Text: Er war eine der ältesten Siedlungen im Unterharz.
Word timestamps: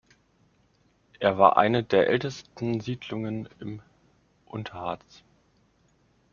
Er 1.19 1.37
war 1.37 1.57
eine 1.57 1.83
der 1.83 2.07
ältesten 2.07 2.79
Siedlungen 2.81 3.47
im 3.59 3.83
Unterharz. 4.47 5.21